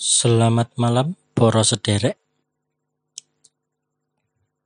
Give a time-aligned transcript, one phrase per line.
[0.00, 2.16] Selamat malam, poro sederek.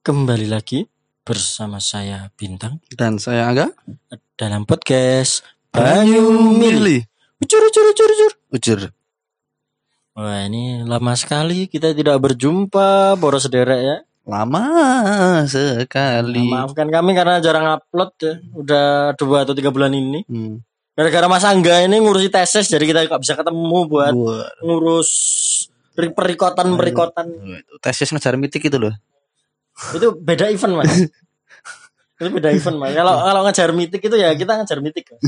[0.07, 0.87] Kembali lagi
[1.27, 3.75] bersama saya Bintang Dan saya Angga
[4.39, 5.43] dalam podcast
[5.75, 7.03] Banyu Mili.
[7.43, 8.33] Ucur, ucur, ucur, ucur.
[8.55, 8.81] Ujur
[10.15, 13.97] Wah ini lama sekali kita tidak berjumpa, poro sederek ya.
[14.31, 14.63] Lama
[15.51, 18.39] sekali Maafkan kami karena jarang upload ya.
[18.55, 20.23] Udah dua atau tiga bulan ini.
[20.31, 20.74] hmm.
[20.95, 25.11] Gara-gara Mas Angga ini ngurusi tesis, jadi kita nggak bisa ketemu buat Wah, ngurus
[25.99, 27.27] perikotan-perikotan.
[27.83, 28.95] Tesis ngejar mitik itu loh.
[29.99, 31.11] Itu beda event mas.
[32.15, 32.95] Itu beda event mas.
[32.95, 35.19] Kalau kalau ngejar mitik itu ya kita ngejar mitik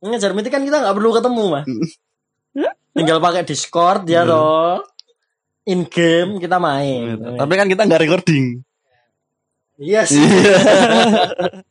[0.00, 1.66] ngejar mitik kan kita nggak perlu ketemu mas.
[2.96, 4.80] Tinggal pakai discord ya toh.
[5.68, 7.20] In game kita main.
[7.36, 8.64] Tapi kan kita nggak recording.
[9.80, 10.20] Iya sih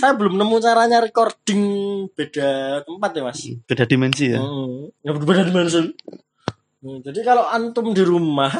[0.00, 1.62] saya belum nemu caranya recording
[2.16, 5.92] beda tempat ya mas Beda dimensi ya Hmm, ya berbeda dimensi.
[6.82, 8.50] Hmm, Jadi kalau antum di rumah,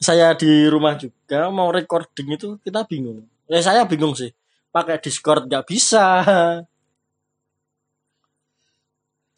[0.00, 3.28] saya di rumah juga mau recording itu kita bingung.
[3.52, 4.32] Ya saya bingung sih.
[4.72, 6.24] Pakai Discord nggak bisa.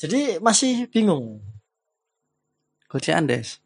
[0.02, 1.42] Jadi masih bingung.
[2.86, 3.58] Goce Andes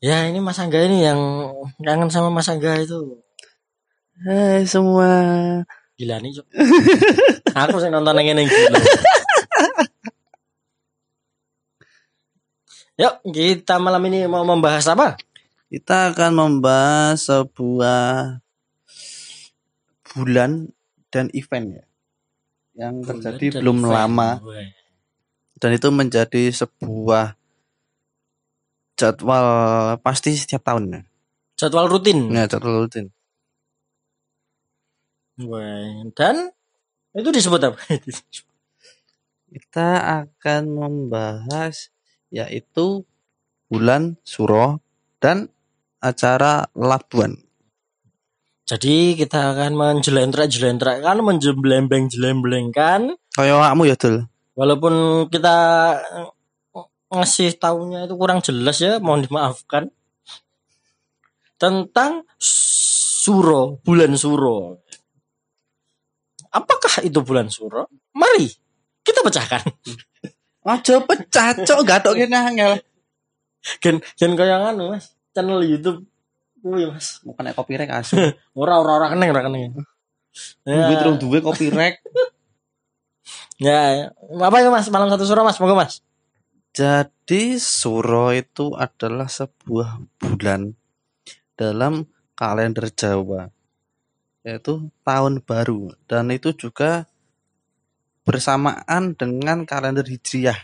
[0.00, 1.20] Ya ini Mas Angga ini yang
[1.84, 3.20] kangen sama Mas Angga itu.
[4.20, 5.08] Hai semua
[5.96, 6.44] Gila nih, Cuk.
[7.64, 8.44] Aku sih nonton yang ini.
[13.00, 15.16] Yuk, kita malam ini mau membahas apa?
[15.72, 18.40] Kita akan membahas sebuah
[20.12, 20.68] bulan
[21.08, 21.84] dan event ya
[22.76, 23.92] Yang terjadi belum event.
[23.92, 24.30] lama.
[25.60, 27.36] Dan itu menjadi sebuah
[29.00, 29.46] jadwal
[30.04, 31.00] pasti setiap tahun ya
[31.56, 32.28] Jadwal rutin.
[32.32, 33.19] Ya jadwal rutin Wah.
[36.12, 36.52] Dan
[37.16, 37.80] itu disebut apa?
[39.50, 39.88] Kita
[40.22, 41.90] akan membahas
[42.30, 43.02] yaitu
[43.66, 44.78] bulan Suro
[45.18, 45.50] dan
[45.98, 47.34] acara Labuan.
[48.70, 54.16] Jadi kita akan menjelentrak-jelentrakkan, menjembleng-jelembengkan Kayak kamu ya Dul.
[54.54, 55.56] walaupun kita
[57.10, 59.90] ngasih tahunya itu kurang jelas ya, mohon dimaafkan.
[61.58, 64.86] Tentang Suro, bulan Suro.
[66.50, 67.86] Apakah itu bulan Suro?
[68.14, 68.50] Mari
[69.06, 69.62] kita pecahkan.
[70.70, 72.72] Aja pecah cok gatok kene angel.
[73.80, 76.04] Gen gen kaya anu Mas, channel YouTube
[76.60, 77.24] kuwi Mas.
[77.24, 78.16] Mau kena copyright asu.
[78.60, 79.72] Ora ora ora keneng ora keneng.
[80.68, 81.98] Ya, terus duwe copyright.
[83.66, 84.86] ya, apa itu Mas?
[84.92, 86.04] Malam satu Suro Mas, monggo Mas.
[86.70, 90.76] Jadi Suro itu adalah sebuah bulan
[91.56, 92.06] dalam
[92.36, 93.48] kalender Jawa.
[94.40, 97.04] Yaitu tahun baru dan itu juga
[98.24, 100.56] bersamaan dengan kalender Hijriah.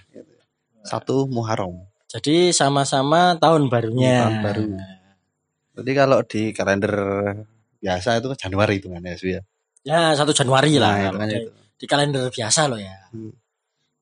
[0.86, 1.82] Satu Muharram.
[2.06, 4.22] Jadi sama-sama tahun barunya.
[4.22, 4.64] Tahun baru.
[5.76, 6.94] Jadi kalau di kalender
[7.82, 9.42] biasa itu Januari itu kan ya, ya.
[9.86, 10.94] Ya, satu Januari lah.
[10.96, 11.50] Nah, itu kan di, itu.
[11.76, 12.96] di kalender biasa loh ya.
[13.12, 13.34] Hmm.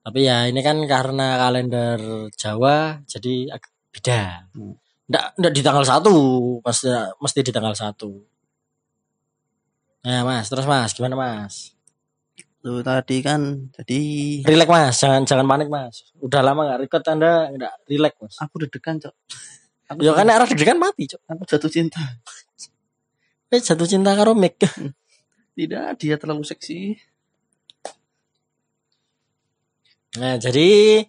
[0.05, 4.21] Tapi ya ini kan karena kalender Jawa jadi agak beda.
[4.53, 4.77] Hmm.
[5.05, 6.17] Nggak, nggak di tanggal satu,
[6.65, 6.89] mesti
[7.21, 8.13] mesti di tanggal satu.
[10.05, 11.73] Nah, Mas, terus Mas, gimana Mas?
[12.61, 13.41] Tuh tadi kan
[13.77, 14.01] jadi
[14.45, 16.09] Relax Mas, jangan jangan panik Mas.
[16.21, 18.35] Udah lama nggak record Anda nggak relax Mas.
[18.41, 19.15] aku deg-degan, Cok.
[19.93, 21.21] Aku, Ya kan arah deg-degan mati, Cok.
[21.29, 22.01] aku jatuh cinta.
[23.53, 24.61] Eh, jatuh cinta karo Mick.
[25.57, 26.97] Tidak, dia terlalu seksi.
[30.21, 31.05] Nah, jadi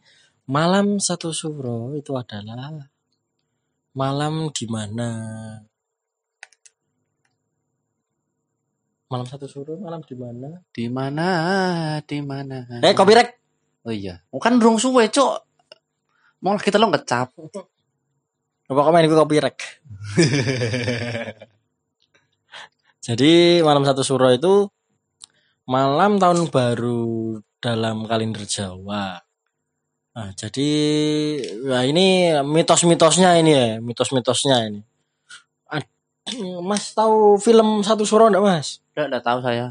[0.48, 2.74] malam satu suro itu adalah
[3.96, 5.10] malam di mana
[9.06, 10.50] malam satu suro malam di mana?
[10.74, 11.28] Di mana?
[12.02, 12.66] Di mana?
[12.82, 13.38] Eh, copyright.
[13.86, 14.18] Oh iya.
[14.34, 15.36] Oh, kan rong suwe, Cok.
[16.42, 17.30] Mau kita lo ngecap.
[18.66, 19.58] Apa komen gue copyright?
[23.06, 24.66] Jadi malam satu suro itu
[25.70, 29.22] malam tahun baru dalam kalender Jawa.
[30.16, 30.72] Nah, jadi
[31.68, 34.82] nah ini mitos-mitosnya ini ya, mitos-mitosnya ini.
[36.70, 38.82] Mas tahu film satu suro enggak Mas?
[38.94, 39.68] Enggak, enggak tahu saya.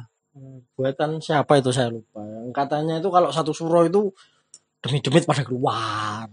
[0.74, 2.22] Buatan siapa itu saya lupa.
[2.22, 4.10] Yang katanya itu kalau satu suro itu
[4.82, 6.26] demi-demit pada keluar.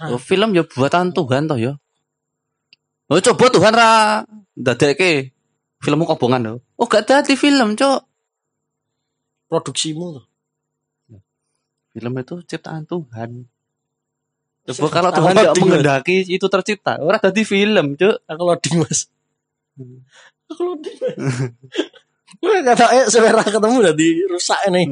[0.00, 1.76] Oh, film ya buatan Tuhan toh ya.
[3.10, 3.90] Oh, coba Tuhan ra
[4.56, 5.34] ndadekke
[5.80, 6.58] filmmu kobongan loh.
[6.80, 8.00] Oh, gak dadi film, Cok.
[9.50, 10.24] Produksimu tuh.
[11.90, 13.44] Film itu ciptaan Tuhan.
[14.70, 15.60] Coba kalau Tuhan tidak Mas.
[15.60, 18.16] mengendaki itu tercipta, ora dadi film, Cok.
[18.30, 19.10] Aku loading mas.
[20.50, 20.98] Aku loading.
[22.40, 24.86] Gue kata eh sebenarnya ketemu udah dirusak nih.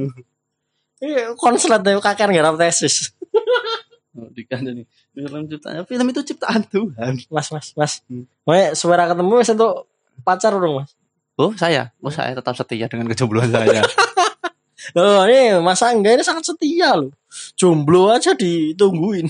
[0.98, 3.14] Iya, konslet deh kakek garap tesis.
[4.18, 4.82] Oh, dikandani.
[5.14, 5.86] Film ciptaan.
[5.86, 7.22] Film itu ciptaan Tuhan.
[7.30, 7.92] Mas, mas, mas.
[8.10, 8.26] Hmm.
[8.74, 9.86] Suara ketemu wis untuk
[10.26, 10.90] pacar dong, Mas.
[11.38, 11.94] Oh, saya.
[12.02, 13.86] Oh, saya tetap setia dengan kejombloan saya.
[14.96, 17.12] Oh, ini Mas Angga ini sangat setia loh.
[17.60, 19.28] Jomblo aja ditungguin.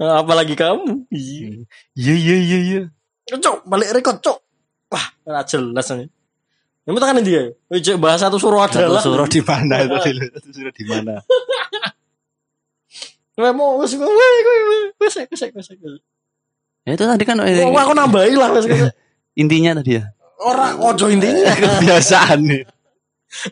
[0.00, 1.06] Nah, Apalagi kamu.
[1.06, 1.62] Iya.
[1.94, 2.82] Iya, iya, iya, iya.
[3.30, 4.38] Cok, balik rekod, cok.
[4.90, 6.10] Wah, ora jelas ini.
[6.88, 7.42] Yang tekan dia.
[7.70, 9.02] Wih, bahasa satu suruh Satu adalah.
[9.04, 9.94] suruh di mana itu?
[10.34, 11.22] Satu suruh di mana?
[13.40, 13.88] Weh, mau weh
[15.00, 16.00] wis wis wis wis.
[16.84, 18.68] Ya itu tadi kan Wah, aku nambahin lah wis.
[19.40, 20.12] intinya tadi ya.
[20.40, 21.48] Ora ojo intinya.
[21.80, 22.62] Kebiasaan nih.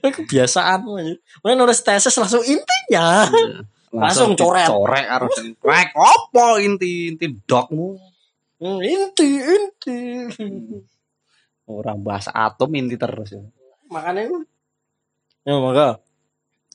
[0.02, 1.14] Kebiasaan aja.
[1.40, 3.30] Mana nulis tesis langsung intinya.
[3.88, 4.68] Langsung coret.
[4.68, 7.96] Corek harus rek opo inti inti dokmu.
[8.58, 9.98] Hmm, inti inti.
[11.70, 13.42] Orang bahasa atom inti terus ya.
[13.90, 14.38] Makanya itu.
[15.46, 16.02] Ya maka.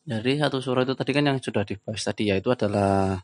[0.03, 3.23] Jadi satu surah itu tadi kan yang sudah dibahas tadi ya itu adalah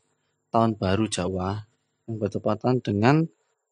[0.52, 1.60] tahun baru Jawa
[2.08, 3.28] yang bertepatan dengan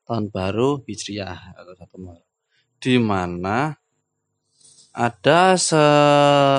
[0.07, 2.27] tahun baru Hijriah atau satu Muharram.
[2.79, 3.75] Di mana
[4.95, 5.83] ada se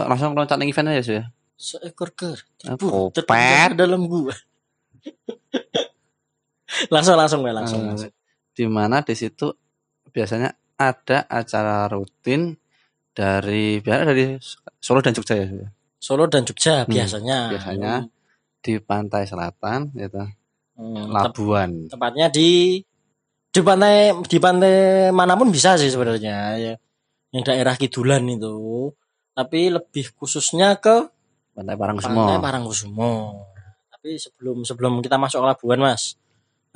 [0.07, 1.25] langsung loncat ning event aja sih ya.
[1.59, 2.39] Seekor ker.
[2.79, 3.25] Kopet.
[3.25, 4.35] Tertinggal dalam gua.
[6.95, 7.81] langsung langsung ya langsung.
[7.83, 8.13] Eh, langsung.
[8.59, 9.55] Di mana di situ
[10.11, 12.59] biasanya ada acara rutin
[13.15, 14.25] dari biasanya dari
[14.83, 15.47] Solo dan Jogja ya.
[15.99, 17.39] Solo dan Jogja Hmm, biasanya.
[17.55, 17.95] biasanya.
[18.59, 20.19] di pantai selatan gitu
[20.75, 22.83] Hmm, tep- Labuan tepatnya di
[23.49, 24.75] di pantai di pantai
[25.15, 26.75] mana pun bisa sih sebenarnya ya.
[27.31, 28.91] Yang daerah Kidulan itu.
[29.31, 31.07] Tapi lebih khususnya ke
[31.55, 33.13] pantai Parangkusumo Pantai Parangkusumo.
[33.95, 36.19] Tapi sebelum sebelum kita masuk ke Labuan, Mas.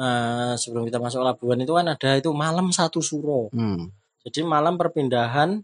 [0.02, 3.46] Nah, sebelum kita masuk Labuan itu kan ada itu malam satu suro.
[3.50, 3.86] hmm,
[4.22, 5.62] Jadi malam perpindahan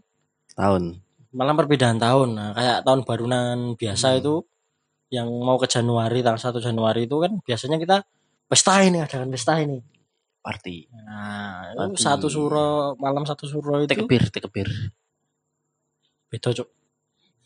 [0.55, 2.29] tahun malam perpindahan tahun.
[2.33, 4.19] Nah, kayak tahun barunan biasa Hmm.
[4.19, 4.35] itu
[5.09, 8.01] yang mau ke Januari tanggal 1 Januari itu kan biasanya kita
[8.45, 9.77] pesta ini adakan pesta ini.
[10.39, 11.99] party Nah, Pasti.
[11.99, 14.71] satu suro malam satu suro itu tekebir tekebir
[16.29, 16.69] beda, Cuk.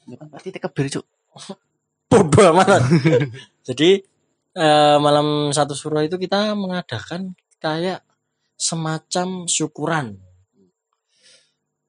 [0.06, 1.06] bukan party tekebir cuk
[2.13, 2.86] Bodoh amat.
[3.68, 4.06] Jadi
[4.55, 8.01] eh, malam satu suro itu kita mengadakan kayak
[8.53, 10.17] semacam syukuran.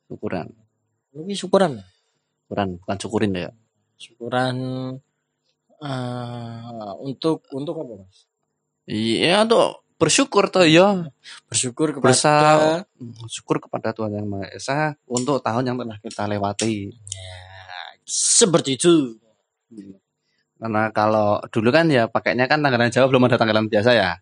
[0.04, 0.48] syukuran
[1.14, 1.72] Ini syukuran.
[2.44, 3.50] syukuran bukan syukurin ya
[3.96, 4.56] Syukuran
[5.78, 8.28] eh, untuk untuk apa, Mas?
[8.84, 11.08] iya untuk bersyukur toh ya
[11.48, 12.84] Bersyukur kepada Bersa-
[13.26, 16.92] syukur kepada Tuhan yang Maha Esa untuk tahun yang telah kita lewati
[18.04, 19.16] seperti itu.
[20.58, 24.18] Karena kalau dulu kan ya pakainya kan tanggalan Jawa belum ada tanggalan biasa ya.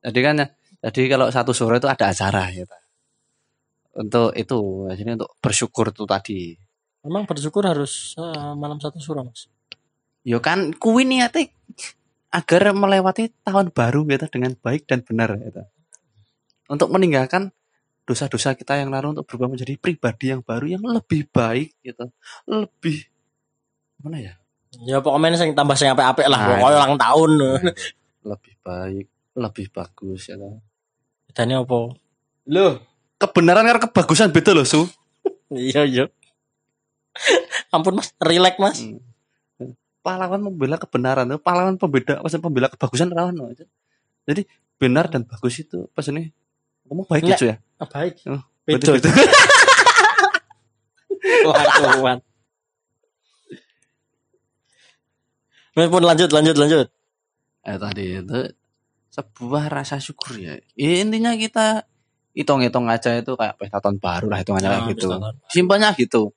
[0.00, 0.46] Jadi kan ya,
[0.88, 2.76] jadi kalau satu sore itu ada acara gitu.
[3.96, 4.60] Untuk itu,
[4.92, 6.40] jadi untuk bersyukur itu tadi.
[7.06, 9.48] Memang bersyukur harus eh, malam satu suro, Mas.
[10.26, 11.54] Yo kan kuwi niate
[12.34, 15.62] agar melewati tahun baru gitu dengan baik dan benar gitu.
[16.66, 17.54] Untuk meninggalkan
[18.06, 22.10] dosa-dosa kita yang lalu untuk berubah menjadi pribadi yang baru yang lebih baik gitu.
[22.46, 23.06] Lebih
[24.02, 24.34] mana ya?
[24.84, 27.30] Ya pokoknya sing tambah sing apik-apik lah, Nah, pokoknya ulang tahun.
[28.30, 29.06] Lebih baik,
[29.38, 30.34] lebih bagus ya.
[31.30, 31.94] Bedanya apa?
[32.50, 32.82] Loh,
[33.22, 34.82] kebenaran karo kebagusan beda loh, Su.
[35.46, 36.04] Iya, iya.
[37.70, 38.10] Ampun, Mas.
[38.18, 38.82] Relax, Mas.
[38.82, 38.98] Hmm.
[40.02, 43.54] Pahlawan membela kebenaran, tuh pahlawan pembeda, maksudnya pembela kebagusan rawan loh.
[44.26, 44.42] Jadi
[44.74, 46.34] benar dan bagus itu pas ini
[46.90, 47.38] ngomong baik Nggak.
[47.38, 47.56] Cu, ya.
[47.78, 48.26] Ah, baik.
[48.26, 48.98] Oh, Beda.
[48.98, 49.10] Beda.
[51.46, 52.26] Waduh, Mas
[55.76, 56.86] pun lanjut, lanjut, lanjut.
[57.66, 58.40] eh tadi itu
[59.12, 60.56] sebuah rasa syukur ya.
[60.78, 61.84] Ya, intinya kita
[62.32, 65.08] hitung-hitung aja itu kayak pesta tahun baru lah hitungannya kayak Nah, gitu.
[65.52, 66.32] Simpelnya gitu.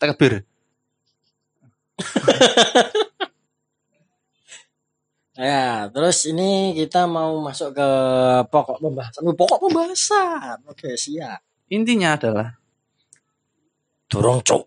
[0.00, 0.42] Tekbir.
[5.32, 7.88] Ya, terus ini kita mau masuk ke
[8.52, 9.24] pokok pembahasan.
[9.24, 10.60] Oh, Pokok pembahasan.
[10.68, 11.40] Oke, siap.
[11.72, 12.52] Intinya adalah
[14.12, 14.62] Dorong, cok.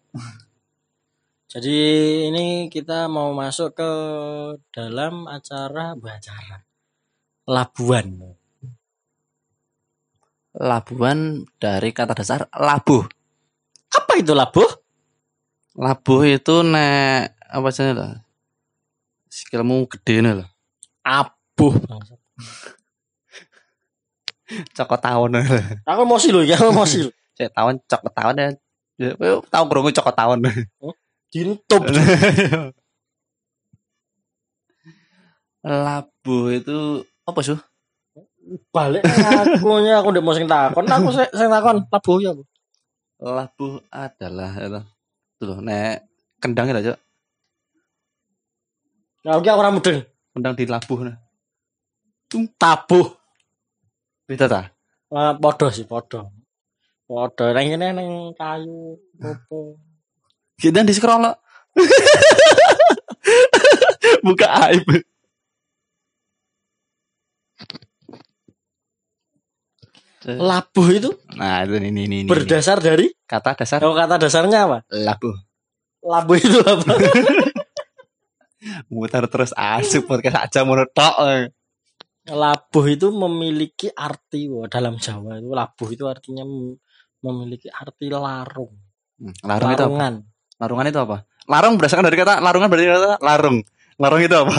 [1.56, 1.80] Jadi
[2.28, 3.92] ini kita mau masuk ke
[4.76, 6.68] dalam acara acara
[7.48, 8.36] Labuan.
[10.52, 13.08] labuan dari kata dasar labuh.
[13.88, 14.68] Apa itu labuh?
[15.80, 18.20] Labuh itu nek apa sih lah?
[19.32, 20.52] Skillmu gede nih lah.
[21.08, 21.80] Abuh.
[24.76, 25.48] Cokot tahun lah.
[25.88, 27.16] Aku emosi loh, ya aku emosi loh.
[27.40, 28.48] Saya tahun cokot tahun ya.
[29.16, 30.44] Kowe tahu krungu cokot tahun.
[31.36, 31.84] Ditutup.
[35.60, 37.60] Labuh itu apa sih?
[38.72, 42.32] Balik aku nya aku udah mau sing takon, aku sing takon labuh ya.
[42.32, 42.44] Bu.
[43.20, 44.82] Labuh adalah itu.
[45.36, 46.08] Tuh loh, nek
[46.40, 47.00] kendang ya, Cok.
[49.28, 50.00] Nah, oke orang mudeng.
[50.36, 51.18] undang di labuh nah.
[52.32, 53.08] Tabuh.
[54.28, 54.62] Beda ta?
[55.12, 56.32] Eh, podo sih, podo.
[57.08, 57.46] Podo.
[57.52, 59.76] Nang ini nang kayu opo.
[60.56, 61.26] Kita di scroll.
[64.26, 64.86] Buka aib.
[70.26, 72.16] Labuh itu Nah, itu ini ini ini.
[72.26, 72.30] ini.
[72.30, 74.78] berdasar dari kata dasar kalau kata dasarnya apa?
[74.90, 75.36] labuh.
[76.02, 76.94] Labuh itu apa?
[78.90, 81.54] Mutar terus asik podcast aja menurut tok.
[82.26, 86.82] labuh itu memiliki arti wah, dalam Jawa itu labuh itu artinya mem-
[87.22, 88.74] memiliki arti larung.
[89.22, 90.10] Hmm, Larung itu apa?
[90.60, 90.90] Larungan.
[90.90, 91.18] Itu apa?
[91.46, 93.58] Larung berdasarkan dari kata larungan berarti kata larung.
[94.02, 94.58] Larung itu apa?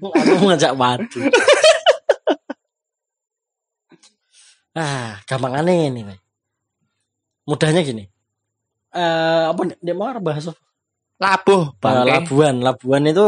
[0.00, 1.18] Aku ngajak madu.
[4.78, 6.02] ah, gampang aneh ini.
[7.46, 8.06] Mudahnya gini.
[8.90, 9.76] Eh apa nih?
[9.82, 10.60] Dia mau bahas apa?
[11.20, 12.08] Labuh, Eh, bangke.
[12.10, 12.54] labuan.
[12.64, 13.24] Labuan itu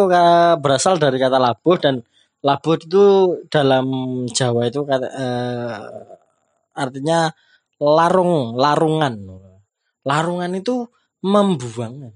[0.58, 2.00] berasal dari kata labuh dan
[2.40, 3.04] labuh itu
[3.52, 3.87] dalam
[4.32, 5.76] Jawa itu kata eh,
[6.72, 7.28] artinya
[7.78, 9.14] larung, larungan.
[10.02, 10.88] Larungan itu
[11.23, 12.12] membuang.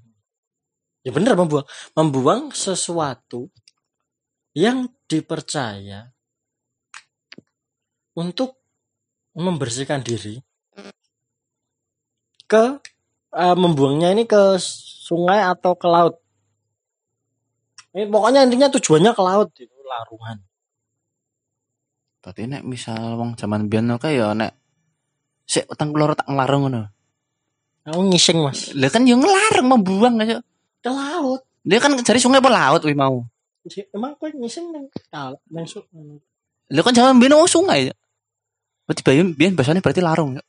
[1.07, 3.49] Ya benar membuang, membuang sesuatu
[4.53, 6.11] yang dipercaya
[8.19, 8.59] untuk
[9.37, 10.43] membersihkan diri
[12.51, 12.81] ke
[13.37, 14.59] eh, membuangnya ini ke
[15.07, 16.19] sungai atau ke laut.
[17.95, 20.43] Ini pokoknya intinya tujuannya ke laut itu larungan.
[22.25, 24.53] Tadi nek misal wong zaman kok ya nek
[25.47, 26.96] sik utang keluar tak nglarung ngono.
[27.87, 30.43] Aku ngising mas Lah kan yang ngelarang membuang aja.
[30.79, 31.43] ke laut.
[31.63, 33.23] Dia kan cari sungai apa laut wih mau.
[33.91, 36.23] Emang kau ngising nang kal nang su- nang-
[36.67, 37.91] Lah kan biyen oh sungai.
[37.91, 37.95] ya.
[38.85, 40.35] Berarti biyen biyen bahasanya berarti larung.
[40.35, 40.43] ya.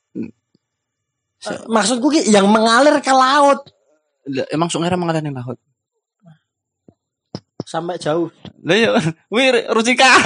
[1.38, 3.62] Eh, Maksudku ki yang mengalir ke laut
[4.26, 5.58] Lah, emang sungai emang ada yang laut.
[7.62, 8.32] sampai jauh.
[8.64, 8.90] Lah ya,
[9.34, 10.08] wih Rusika.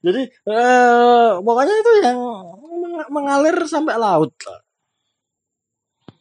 [0.00, 2.18] Jadi eh pokoknya itu yang
[3.08, 4.34] mengalir sampai laut.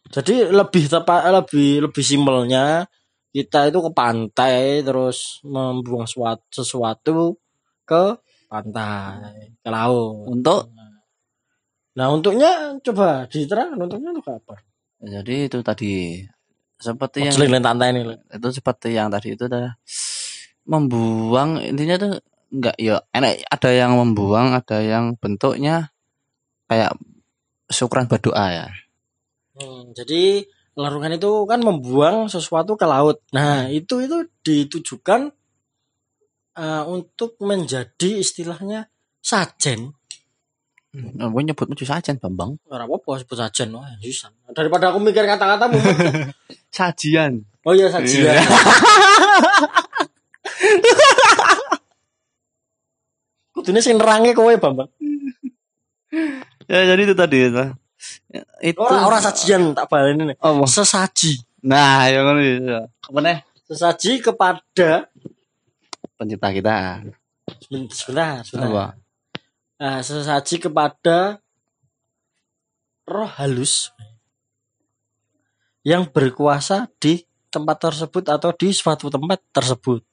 [0.10, 2.88] Jadi lebih tepat lebih lebih simpelnya
[3.30, 7.38] kita itu ke pantai terus membuang suatu, sesuatu
[7.86, 8.18] ke
[8.50, 10.26] pantai ke laut.
[10.32, 10.74] Untuk
[12.00, 14.56] Nah untuknya coba diterangkan untuknya untuk apa?
[15.00, 16.24] jadi itu tadi
[16.80, 18.02] seperti yang Yang lantai ini.
[18.32, 19.76] Itu seperti yang tadi itu adalah
[20.64, 22.14] membuang intinya tuh
[22.50, 25.92] enggak ya enak ada yang membuang ada yang bentuknya
[26.70, 26.94] kayak
[27.68, 28.68] syukuran berdoa ya
[29.60, 30.48] Hmm, jadi
[30.80, 33.20] larungan itu kan membuang sesuatu ke laut.
[33.36, 35.36] Nah itu itu ditujukan
[36.56, 38.88] eh, untuk menjadi istilahnya
[39.20, 39.92] sajen.
[40.90, 44.34] Nah, gue nyebut menuju sajian bambang Ora apa-apa sebut sajen wah susah.
[44.58, 45.70] Daripada aku mikir kata-kata
[46.78, 48.34] sajian Oh iya sajian.
[48.34, 48.42] Iya.
[53.54, 54.90] Kudune sing nerange kowe Bambang.
[56.70, 57.66] ya jadi itu tadi itu
[58.62, 60.38] itu Ora ora sajian tak nih.
[60.40, 61.42] oh, Sesaji.
[61.66, 62.80] nah yang ngono ya
[63.12, 65.10] nih Sesaji kepada
[66.16, 67.04] pencipta kita
[67.60, 68.70] Seben- sebentar, sebentar.
[68.70, 68.86] apa
[69.80, 71.40] Nah, sesaji kepada
[73.08, 73.96] roh halus
[75.82, 80.04] yang berkuasa di tempat tersebut atau di suatu tempat tersebut.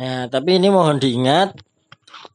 [0.00, 1.52] Nah, tapi ini mohon diingat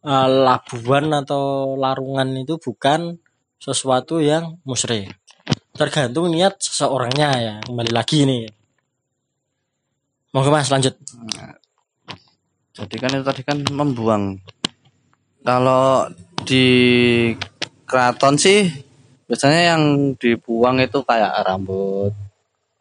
[0.05, 3.19] eh, labuan atau larungan itu bukan
[3.59, 5.11] sesuatu yang musyrik.
[5.75, 7.55] Tergantung niat seseorangnya ya.
[7.63, 8.47] Kembali lagi nih.
[10.29, 10.93] Monggo Mas lanjut.
[12.79, 14.39] jadi kan itu tadi kan membuang
[15.43, 16.07] kalau
[16.47, 16.67] di
[17.83, 18.71] keraton sih
[19.27, 22.15] biasanya yang dibuang itu kayak rambut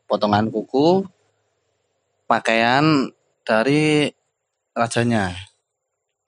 [0.06, 1.02] potongan kuku
[2.30, 3.10] pakaian
[3.42, 4.06] dari
[4.76, 5.34] rajanya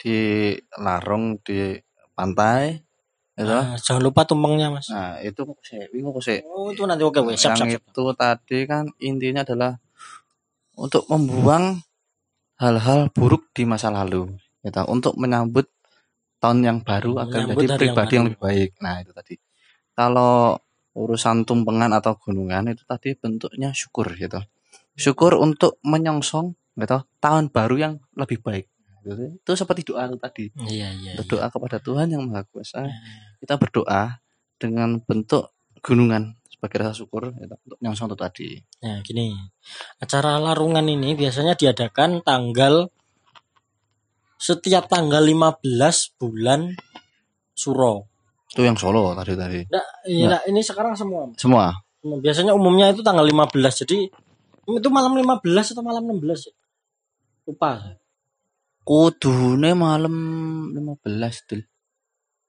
[0.01, 1.77] di larung di
[2.17, 2.81] pantai
[3.37, 4.89] itu Nah, jangan lupa tumpengnya Mas.
[4.89, 7.37] nah itu kok sih bingung kok sih Oh, itu nanti oke, wes.
[7.41, 7.83] Siap, yang siap, siap.
[7.93, 9.73] itu tadi kan intinya adalah
[10.81, 11.85] untuk membuang
[12.57, 14.33] hal-hal buruk di masa lalu
[14.65, 15.69] gitu untuk menyambut
[16.41, 18.25] tahun yang baru agar yang pribadi yang, baru.
[18.29, 19.35] lebih baik nah itu tadi
[19.93, 20.57] kalau
[20.97, 24.41] urusan tumpengan atau gunungan itu tadi bentuknya syukur gitu
[24.97, 28.80] syukur untuk menyongsong gitu tahun baru yang lebih baik Gitu.
[29.05, 31.13] Itu seperti doa tadi Iya, iya.
[31.13, 31.13] iya.
[31.19, 32.95] berdoa kepada Tuhan yang maha kuasa Nah,
[33.41, 34.21] kita berdoa
[34.61, 38.49] dengan bentuk gunungan sebagai rasa syukur gitu, untuk nyongsong itu tadi
[38.85, 39.33] Nah, gini.
[40.01, 42.89] Acara larungan ini biasanya diadakan tanggal
[44.41, 46.73] setiap tanggal 15 bulan
[47.53, 48.09] Suro.
[48.51, 51.29] itu yang Solo tadi tadi Nah, iya, nah, ini sekarang semua.
[51.37, 53.85] semua Biasanya umumnya itu tanggal 15.
[53.85, 54.09] Jadi
[54.73, 56.53] itu malam 15 atau malam 16 ya?
[57.45, 58.00] Lupa.
[58.83, 60.15] Kudune malam
[60.73, 61.63] 15 Dul.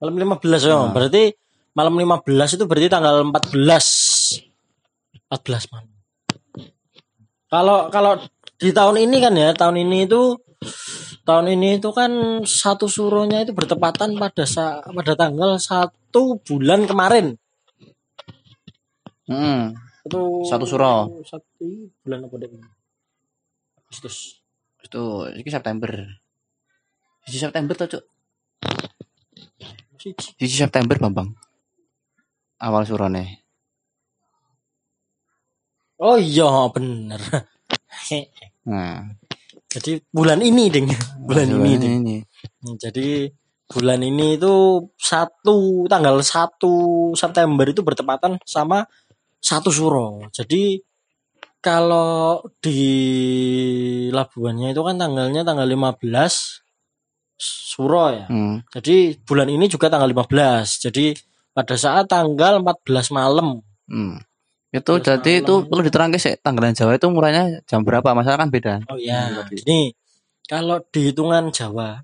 [0.02, 0.74] Malam 15 ya.
[0.74, 0.90] Ah.
[0.90, 1.36] Berarti
[1.76, 4.42] malam 15 itu berarti tanggal 14.
[5.30, 5.92] 14 malam.
[7.52, 8.12] Kalau kalau
[8.56, 10.40] di tahun ini kan ya, tahun ini itu
[11.22, 17.36] tahun ini itu kan satu suronya itu bertepatan pada sa- pada tanggal satu bulan kemarin.
[19.28, 19.76] Hmm.
[20.02, 21.22] Itu Satu suro.
[21.22, 22.66] Satu bulan apa deh ini?
[23.86, 24.42] Agustus.
[24.82, 26.21] Itu iki September.
[27.26, 28.04] Siji September tuh, Cuk.
[29.98, 30.28] Siji.
[30.38, 31.30] Siji September, Bambang.
[32.58, 33.24] Awal surone.
[35.98, 37.20] Oh iya bener.
[38.62, 39.02] Nah,
[39.66, 40.86] Jadi bulan ini ding,
[41.18, 41.94] bulan ini ding.
[41.98, 42.16] ini.
[42.62, 43.26] Hmm, Jadi
[43.66, 44.54] bulan ini itu
[44.94, 46.62] satu tanggal 1
[47.18, 48.86] September itu bertepatan sama
[49.42, 50.22] satu suro.
[50.30, 50.78] Jadi
[51.58, 52.82] kalau di
[54.14, 56.61] Labuannya itu kan tanggalnya tanggal 15
[57.42, 58.26] suro ya.
[58.30, 58.62] Hmm.
[58.70, 60.78] Jadi bulan ini juga tanggal 15.
[60.78, 61.10] Jadi
[61.50, 63.58] pada saat tanggal 14 malam.
[63.90, 64.22] Hmm.
[64.70, 68.14] Itu jadi itu malam- perlu diterangke sih tanggalan Jawa itu mulainya jam berapa?
[68.14, 68.80] Masalah kan beda.
[68.86, 69.60] Oh ya, Hmm, tadi.
[69.60, 69.82] gini.
[70.46, 72.00] Kalau di hitungan Jawa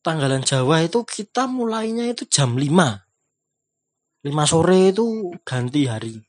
[0.00, 3.02] tanggalan Jawa itu kita mulainya itu jam 5.
[4.22, 5.04] 5 sore itu
[5.42, 6.22] ganti hari.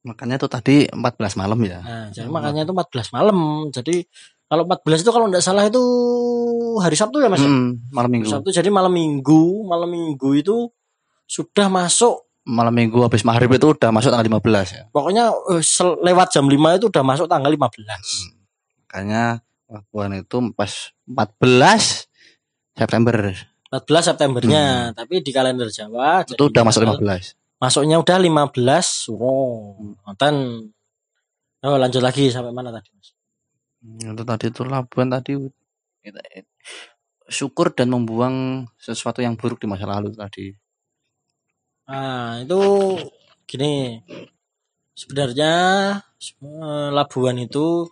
[0.00, 1.78] Makanya itu tadi 14 malam ya.
[1.78, 2.34] Nah, jadi Hmm.
[2.34, 3.36] makanya itu 14 malam.
[3.68, 4.08] Jadi
[4.44, 5.82] kalau 14 itu kalau enggak salah itu
[6.78, 7.38] hari Sabtu ya Mas?
[7.38, 8.28] Hmm, malam Hari minggu.
[8.28, 10.56] Sabtu jadi malam Minggu, malam Minggu itu
[11.24, 14.82] sudah masuk Malam minggu habis maghrib itu udah masuk tanggal 15 ya.
[14.88, 15.62] pokoknya eh,
[16.02, 18.32] lewat jam 5 itu udah masuk tanggal 15.
[18.80, 20.72] Makanya Labuan itu pas
[21.06, 22.10] 14
[22.72, 23.14] September
[23.70, 27.38] 14 Septembernya, tapi di kalender Jawa itu udah masuk tanggal- 15.
[27.60, 28.56] Masuknya udah 15
[28.88, 29.76] suro.
[30.16, 30.64] Dan
[31.60, 33.12] oh, lanjut lagi sampai mana tadi Mas?
[34.00, 35.36] Itu tadi itu Labuan tadi
[36.00, 36.44] kita-
[37.30, 40.50] syukur dan membuang sesuatu yang buruk di masa lalu tadi.
[41.86, 42.60] Nah, itu
[43.44, 44.00] gini.
[44.96, 45.52] Sebenarnya
[46.20, 47.88] eh, Labuan itu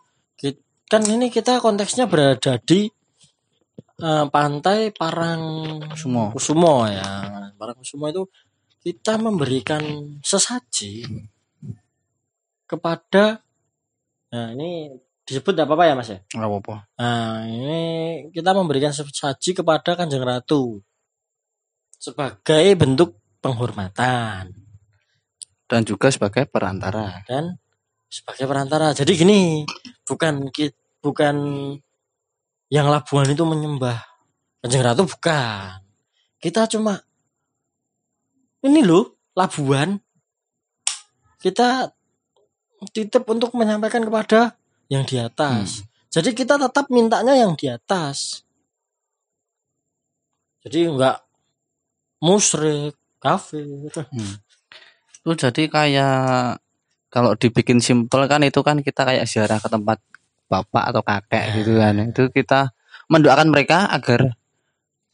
[0.88, 2.88] kan ini kita konteksnya berada di
[4.00, 5.40] eh, pantai Parang
[5.92, 6.32] Kusumo.
[6.32, 7.52] Kusumo ya.
[7.56, 8.24] Parang Kusumo itu
[8.88, 9.84] kita memberikan
[10.24, 11.04] sesaji
[12.64, 13.44] kepada
[14.28, 14.92] Nah, ini
[15.24, 16.20] disebut apa apa ya, Mas ya?
[16.36, 16.74] Nggak apa-apa.
[17.00, 17.82] Nah, ini
[18.32, 20.84] kita memberikan sesaji kepada Kanjeng Ratu
[21.98, 24.54] sebagai bentuk penghormatan
[25.68, 27.24] Dan juga sebagai perantara.
[27.28, 27.56] dan
[28.08, 28.92] sebagai perantara.
[28.96, 29.40] Jadi gini,
[30.04, 30.48] bukan
[31.00, 31.36] bukan
[32.68, 34.00] yang Labuan itu menyembah
[34.60, 35.80] Kanjeng Ratu bukan.
[36.36, 37.00] Kita cuma
[38.64, 40.02] ini loh Labuan
[41.38, 41.94] kita
[42.90, 44.58] titip untuk menyampaikan kepada
[44.90, 45.86] yang di atas.
[46.10, 48.42] Jadi kita tetap mintanya yang di atas.
[50.66, 51.22] Jadi enggak
[52.18, 53.62] musrik, kafir.
[55.22, 56.58] Itu jadi kayak
[57.14, 60.02] kalau dibikin simpel kan itu kan kita kayak ziarah ke tempat
[60.50, 61.54] bapak atau kakek Nah.
[61.62, 61.94] gitu kan.
[62.10, 62.74] Itu kita
[63.06, 64.34] mendoakan mereka agar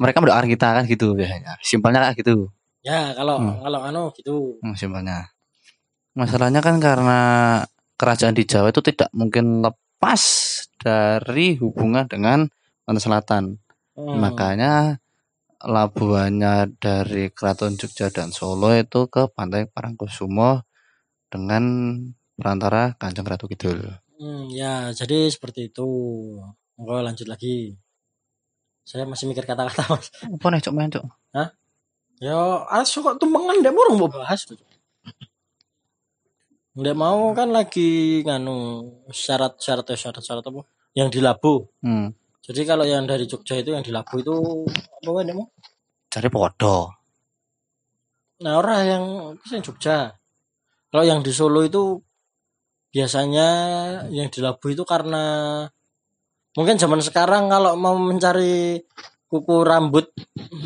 [0.00, 1.60] mereka mendoakan kita kan gitu biasanya.
[1.60, 2.48] Simpelnya kayak gitu.
[2.84, 3.56] Ya, kalau Hmm.
[3.64, 4.60] kalau anu gitu.
[4.60, 5.32] Hmm, simpelnya.
[6.14, 7.20] Masalahnya kan karena
[7.96, 10.22] kerajaan di Jawa itu tidak mungkin lepas
[10.78, 12.44] dari hubungan dengan
[12.84, 13.44] pantai selatan.
[13.96, 14.20] Hmm.
[14.20, 15.00] Makanya
[15.64, 20.60] labuannya dari Keraton Jogja dan Solo itu ke Pantai Parangkusumo
[21.32, 21.64] dengan
[22.36, 23.80] perantara Kanjeng Ratu Kidul.
[24.20, 25.88] Hmm, ya, jadi seperti itu.
[26.76, 27.80] Monggo lanjut lagi.
[28.84, 30.12] Saya masih mikir kata-kata, Mas.
[30.20, 31.06] Apa nih cok main cok?
[32.22, 34.46] Ya, asu kok tumpengan ndek murung mau bahas.
[36.78, 40.62] Ndek mau kan lagi nganu syarat-syarat ya, syarat-syarat apa?
[40.94, 41.66] Yang di Labu.
[41.82, 42.14] Hmm.
[42.44, 44.34] Jadi kalau yang dari Jogja itu yang di Labu itu
[45.02, 45.50] apa ndek mau?
[46.10, 46.76] Cari podo.
[48.44, 49.04] Nah, orang yang
[49.50, 50.14] yang Jogja.
[50.94, 51.98] Kalau yang di Solo itu
[52.94, 53.48] biasanya
[54.14, 55.66] yang di Labu itu karena
[56.54, 58.78] mungkin zaman sekarang kalau mau mencari
[59.34, 60.06] kuku rambut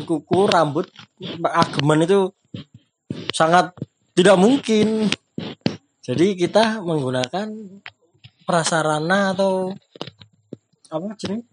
[0.05, 0.85] kuku rambut
[1.41, 2.29] ageman itu
[3.33, 3.73] sangat
[4.13, 5.09] tidak mungkin.
[6.05, 7.49] Jadi kita menggunakan
[8.45, 9.73] prasarana atau
[10.93, 11.45] apa jenis?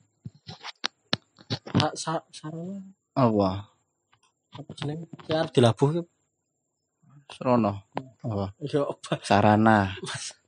[1.76, 2.80] Sa, sa, sarana
[3.16, 3.68] Apa?
[4.56, 5.08] apa jenis?
[5.28, 6.02] Ya di Labu ya.
[7.32, 7.84] Serono.
[8.24, 8.52] Apa?
[8.56, 9.14] Apa?
[9.24, 9.96] Sarana.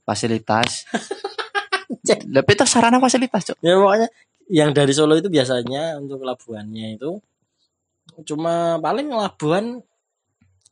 [0.05, 0.85] Fasilitas.
[2.09, 3.57] Tapi itu sarana fasilitas cok.
[3.65, 4.09] ya pokoknya
[4.49, 7.21] yang dari Solo itu biasanya untuk labuannya itu
[8.25, 9.79] cuma paling labuan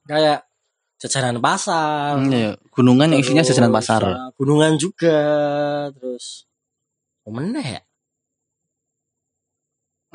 [0.09, 0.43] kayak
[0.97, 2.17] jajanan pasar.
[2.17, 4.01] Hmm, iya, gunungan yang isinya jajanan pasar.
[4.03, 5.19] uh, gunungan juga
[5.93, 6.49] terus
[7.29, 7.83] oh meneh ya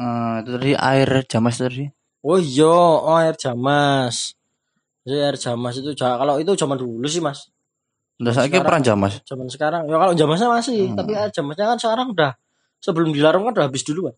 [0.01, 1.85] Eh, itu tadi air jamas itu tadi.
[2.25, 2.65] oh iya
[3.05, 4.33] oh, air jamas
[5.05, 7.49] Jadi air jamas itu kalau itu zaman dulu sih mas
[8.21, 9.21] Udah saya peran jamas.
[9.25, 10.97] zaman sekarang ya kalau jamasnya masih Hmm.
[10.97, 12.31] tapi air jamasnya kan sekarang udah
[12.81, 14.17] sebelum dilarang kan udah habis duluan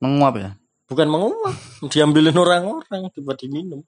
[0.00, 0.50] Menguap ya.
[0.86, 1.56] bukan menguap
[1.90, 3.82] diambilin orang-orang dibuat diminum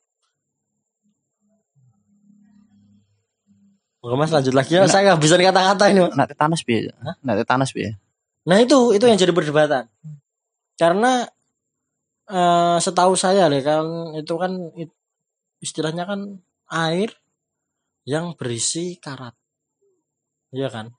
[3.99, 4.87] Oke mas lanjut lagi ya.
[4.87, 4.91] Nah.
[4.91, 6.07] Saya nggak bisa kata-kata ini.
[6.15, 6.95] Nak tetanus piye?
[7.03, 7.99] Nak tetanus piye?
[8.47, 9.91] Nah itu itu yang jadi perdebatan.
[10.79, 11.27] Karena
[12.31, 14.55] eh, setahu saya nih kan itu kan
[15.59, 16.39] istilahnya kan
[16.71, 17.11] air
[18.07, 19.35] yang berisi karat.
[20.55, 20.95] Iya kan?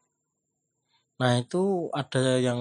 [1.20, 2.60] Nah itu ada yang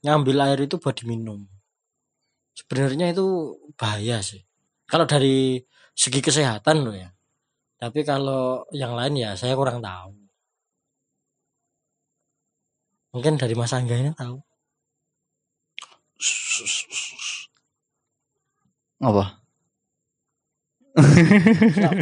[0.00, 1.44] ngambil air itu buat diminum.
[2.56, 4.42] Sebenarnya itu bahaya sih.
[4.88, 5.60] Kalau dari
[5.92, 7.12] segi kesehatan loh ya.
[7.78, 10.10] Tapi kalau yang lain ya saya kurang tahu.
[13.12, 14.36] Mungkin dari Mas Angga ini tahu.
[18.98, 19.24] Apa?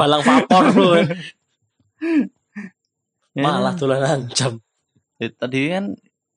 [0.00, 0.94] Balang vapor loh.
[3.36, 3.44] Ya.
[3.44, 4.64] Malah dolanan jam.
[5.16, 5.84] Ya, tadi kan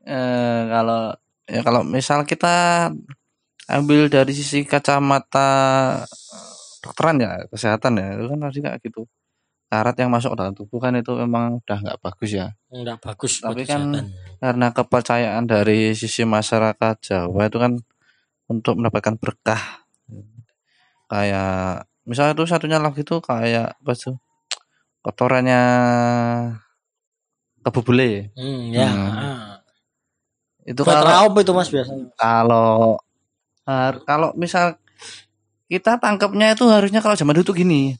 [0.07, 1.11] eh, kalau
[1.49, 2.87] ya kalau misal kita
[3.69, 5.49] ambil dari sisi kacamata
[6.79, 9.03] dokteran ya kesehatan ya itu kan tadi kayak gitu.
[9.69, 12.47] Karat yang masuk dalam tubuh kan itu memang udah nggak bagus ya.
[12.73, 14.05] Enggak bagus Tapi kan kesehatan.
[14.41, 17.77] karena kepercayaan dari sisi masyarakat Jawa itu kan
[18.49, 19.85] untuk mendapatkan berkah.
[21.05, 24.17] Kayak misalnya itu satunya lagi tuh kayak apa tuh?
[25.05, 25.61] Kotorannya
[27.69, 28.89] kebu bule Hmm, ya.
[28.89, 29.09] Hmm.
[29.09, 29.53] Ah.
[30.61, 32.05] itu Buat kalau apa itu Mas biasanya?
[32.13, 32.97] kalau
[33.63, 34.75] har- kalau misal
[35.65, 37.93] kita tangkapnya itu harusnya kalau zaman dulu tuh gini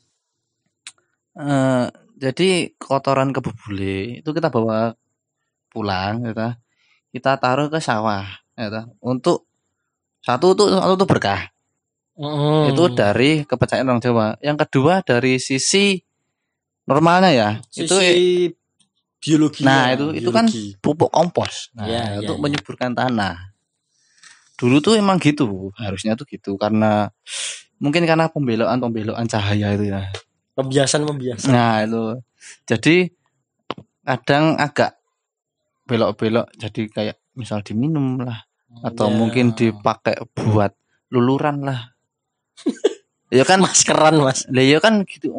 [1.32, 1.86] Eh,
[2.20, 4.92] jadi kotoran kebu bule itu kita bawa
[5.70, 6.52] pulang gitu
[7.10, 9.48] kita taruh ke sawah gitu untuk
[10.20, 11.48] satu tuh satu tuh berkah
[12.20, 12.76] Mm.
[12.76, 15.96] itu dari kepercayaan orang Jawa yang kedua dari sisi
[16.84, 17.96] normalnya ya Sisi itu
[19.20, 19.62] biologi.
[19.68, 20.80] Nah, itu- itu kan biologi.
[20.80, 22.44] pupuk kompos nah, iya, untuk iya.
[22.44, 23.36] menyuburkan tanah
[24.56, 27.08] dulu tuh emang gitu harusnya tuh gitu karena
[27.80, 28.80] mungkin karena pembeloan
[29.28, 30.12] cahaya itu ya
[30.52, 31.48] pembiasan pembiasan.
[31.56, 32.20] nah itu
[32.68, 33.08] jadi
[34.04, 35.00] kadang agak
[35.88, 38.44] belok-belok jadi kayak misal diminum lah
[38.84, 39.16] atau Ya.
[39.16, 40.76] mungkin dipakai buat
[41.08, 41.96] luluran lah
[43.32, 44.44] ya kan maskeran Mas.
[44.52, 45.32] lah ya kan gitu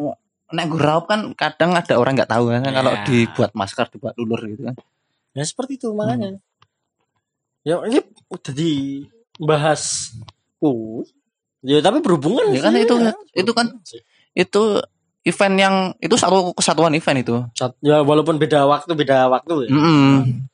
[0.51, 3.03] nek guraup kan kadang ada orang nggak tahu kan kalau Ya.
[3.05, 4.77] dibuat masker dibuat lulur gitu kan
[5.31, 6.43] Ya seperti itu makanya.
[7.63, 10.11] Ya ini udah dibahas.
[10.59, 11.07] Oh.
[11.61, 13.13] Ya tapi berhubungan Ya kan sih, itu- ya.
[13.31, 13.79] itu kan-
[14.33, 14.63] itu
[15.23, 17.37] event yang itu satu kesatuan event itu
[17.79, 19.71] ya walaupun beda waktu beda waktu ya.
[19.71, 20.49] Mm-mm.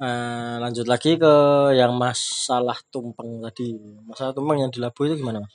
[0.00, 1.34] Eh, lanjut lagi ke
[1.72, 3.76] yang masalah tumpeng tadi.
[4.04, 5.54] Masalah tumpeng yang di Labu itu gimana mas?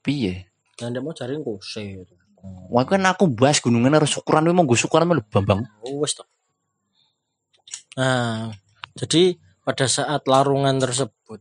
[0.00, 2.04] piye Yang mau cariin kose.
[2.04, 2.15] itu.
[2.66, 6.26] Wah kan aku bahas gunungan harus syukuran memang gue syukuran melu bambang Oh, wes toh.
[7.96, 8.52] Nah,
[8.98, 11.40] jadi pada saat larungan tersebut,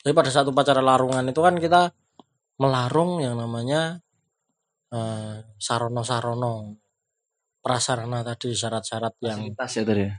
[0.00, 1.92] jadi pada saat upacara larungan itu kan kita
[2.56, 4.00] melarung yang namanya
[4.88, 6.80] eh, sarono-sarono,
[7.60, 10.14] prasarana tadi syarat-syarat yang fasilitas ya tadi ya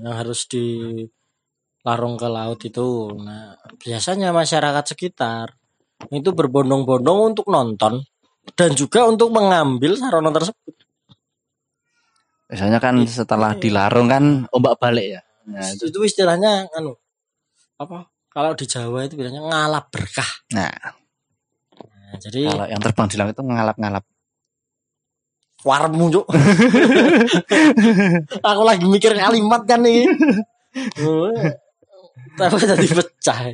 [0.00, 3.12] yang harus dilarung ke laut itu.
[3.20, 5.52] Nah, biasanya masyarakat sekitar
[6.08, 8.00] itu berbondong-bondong untuk nonton
[8.54, 10.74] dan juga untuk mengambil sarono tersebut.
[12.48, 15.92] biasanya kan setelah dilarung kan ombak balik ya nah, itu.
[15.92, 16.96] itu istilahnya anu
[17.76, 20.30] apa kalau di Jawa itu bilangnya ngalap berkah.
[20.56, 20.72] nah
[22.08, 24.04] Nah, jadi kalau yang terbang di langit itu ngalap-ngalap
[25.60, 26.24] warmu Cuk.
[28.48, 30.08] Aku lagi mikir kalimat kan nih.
[31.04, 31.28] Oh,
[32.38, 33.52] Tapi tadi pecah.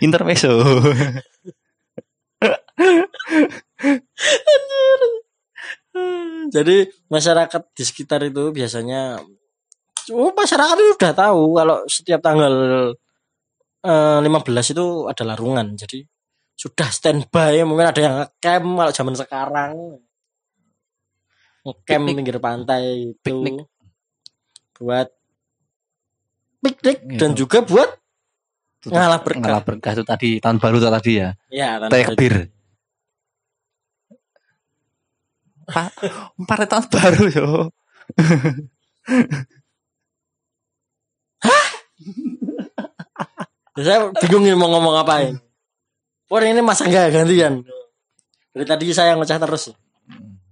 [0.00, 0.48] intermezzo
[6.48, 6.76] Jadi
[7.08, 9.18] masyarakat di sekitar itu biasanya
[10.10, 12.54] oh, masyarakat itu udah tahu kalau setiap tanggal
[13.82, 15.74] eh, 15 itu ada larungan.
[15.74, 16.06] Jadi
[16.54, 19.72] sudah standby mungkin ada yang ngecamp kalau zaman sekarang.
[21.62, 22.16] Ngecamp Piknik.
[22.16, 23.66] pinggir pantai itu Piknik.
[24.78, 25.08] buat
[26.58, 27.18] piknik Gitu.
[27.18, 27.90] dan juga buat
[28.78, 29.42] Itu Ngalap berkah.
[29.42, 32.46] ngalap berkah itu tadi tahun baru tuh tadi ya ya tanpa- tekbir
[35.68, 35.92] Pak,
[36.40, 37.48] empat tahun baru yo
[43.78, 45.38] saya bingung ini mau ngomong apain.
[46.28, 47.62] Wah ini masa enggak gantian.
[48.52, 49.70] Dari tadi saya ngecah terus.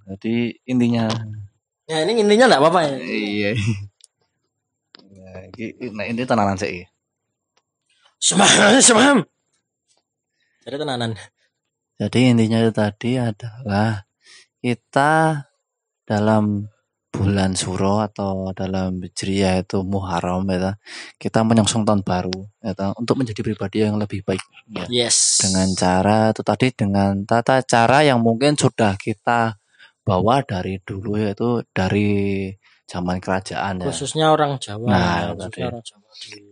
[0.07, 1.11] Jadi intinya
[1.87, 2.95] Ya ini intinya enggak apa-apa ya.
[3.03, 3.51] iya.
[5.57, 6.87] Ya, nah ini tenanan sih.
[8.23, 8.49] Semam,
[8.81, 9.17] semam.
[10.65, 11.11] Jadi tenanan.
[11.99, 14.06] Jadi intinya itu tadi adalah
[14.67, 15.47] kita
[16.03, 16.67] dalam
[17.15, 20.77] bulan Suro atau dalam Hijriah itu Muharram ya,
[21.17, 24.85] kita menyongsong tahun baru ya, untuk menjadi pribadi yang lebih baik ya.
[24.91, 25.41] Yes.
[25.41, 29.57] dengan cara itu tadi dengan tata cara yang mungkin sudah kita
[30.05, 32.53] bawa dari dulu yaitu dari
[32.87, 33.89] zaman kerajaan ya.
[33.89, 35.61] khususnya orang Jawa, Nah, khususnya tadi.
[35.65, 36.05] orang Jawa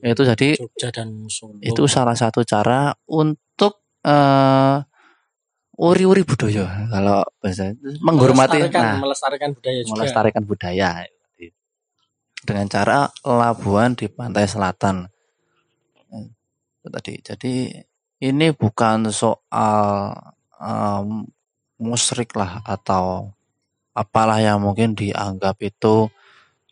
[0.05, 1.61] Itu jadi Jogja dan Solo.
[1.61, 4.77] itu salah satu cara untuk eh
[5.79, 6.89] uri-uri budaya.
[6.91, 9.93] Kalau bahasa menghormati melestarikan, nah, melestarikan budaya juga.
[9.99, 10.91] melestarikan budaya.
[12.45, 15.09] Dengan cara labuan di pantai selatan.
[16.85, 17.15] Tadi.
[17.25, 17.73] Jadi
[18.21, 20.13] ini bukan soal
[20.61, 21.25] em,
[21.81, 23.33] musrik lah atau
[23.97, 26.13] apalah yang mungkin dianggap itu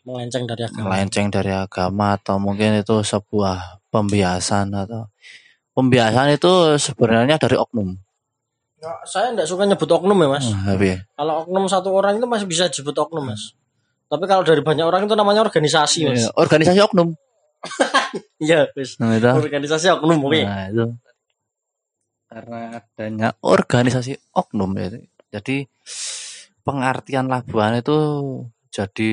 [0.03, 0.83] melenceng dari agama.
[0.85, 5.07] melenceng dari agama atau mungkin itu sebuah pembiasan atau
[5.71, 7.95] pembiasan itu sebenarnya dari oknum
[8.83, 10.51] Ya, saya enggak suka nyebut oknum ya, Mas.
[10.51, 13.55] Nah, tapi Kalau oknum satu orang itu masih bisa disebut oknum, Mas.
[14.11, 16.27] Tapi kalau dari banyak orang itu namanya organisasi, Mas.
[16.27, 17.15] ya, organisasi oknum
[18.43, 18.99] Iya, wis.
[18.99, 20.41] nah, itu Organisasi oknum, oke.
[20.43, 20.85] Nah, itu
[22.27, 24.99] karena adanya organisasi oknum ya.
[25.31, 25.63] Jadi
[26.65, 27.95] pengertian labuan itu
[28.73, 29.11] jadi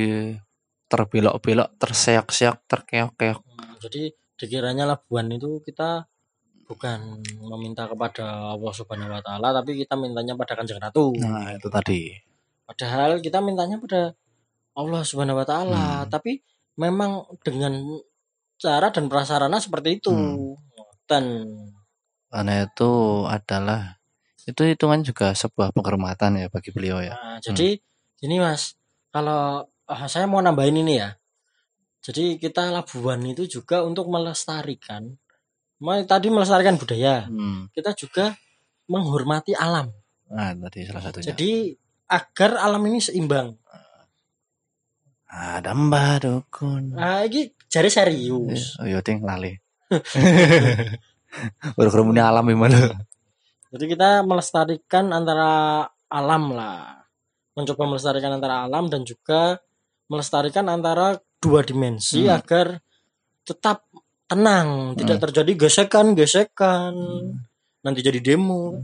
[0.90, 3.38] terbelok-belok, terseok-seok, terkeok-keok.
[3.44, 6.08] Hmm, Jadi dikiranya Labuan itu kita
[6.70, 7.18] bukan
[7.50, 11.10] meminta kepada Allah Subhanahu wa taala tapi kita mintanya pada Kanjeng Ratu.
[11.18, 12.14] Nah, itu tadi.
[12.62, 14.14] Padahal kita mintanya pada
[14.78, 16.08] Allah Subhanahu wa taala, Hmm.
[16.14, 16.38] tapi
[16.78, 17.74] memang dengan
[18.54, 20.14] cara dan prasarana seperti itu.
[20.14, 20.54] Hmm.
[21.10, 21.24] Dan
[22.30, 22.90] Karena itu
[23.26, 23.98] adalah
[24.46, 27.18] itu hitungan juga sebuah penghormatan ya bagi beliau ya.
[27.18, 27.82] nah, jadi
[28.14, 28.78] gini Mas,
[29.10, 31.18] kalau ah, saya mau nambahin ini ya.
[32.00, 35.18] Jadi kita Labuan itu juga untuk melestarikan
[36.04, 37.24] tadi melestarikan budaya.
[37.26, 37.72] Hmm.
[37.72, 38.36] Kita juga
[38.86, 39.88] menghormati alam.
[40.30, 41.32] Nah, tadi salah satunya.
[41.32, 41.72] Jadi
[42.10, 43.56] agar alam ini seimbang.
[45.30, 46.98] ada Mbah Dukun.
[46.98, 48.74] Nah, ini jari serius.
[48.82, 49.54] Oh, iya ting lali.
[51.78, 52.74] Baru kerumunya alam gimana?
[53.70, 57.06] Jadi kita melestarikan antara alam lah.
[57.54, 59.62] Mencoba melestarikan antara alam dan juga
[60.10, 62.34] melestarikan antara dua dimensi Hmm.
[62.34, 62.66] agar
[63.46, 63.86] tetap
[64.30, 66.94] tenang, tidak terjadi gesekan-gesekan.
[67.82, 68.78] Nanti jadi demo.